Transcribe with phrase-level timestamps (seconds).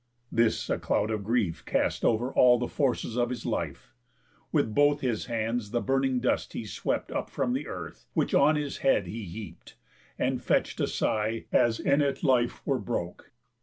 [0.31, 3.93] This a cloud of grief Cast over all the forces of his life.
[4.51, 8.55] With both his hands the burning dust he swept Up from the earth, which on
[8.55, 9.77] his head he heapt,
[10.17, 13.31] And fetch'd a sigh as in it life were broke.